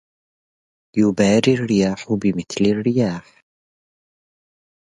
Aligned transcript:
يباري 0.97 1.53
الرياح 1.53 2.13
بمثل 2.13 2.65
الرياح 2.67 3.43